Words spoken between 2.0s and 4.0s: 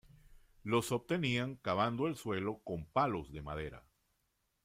el suelo con palos de madera.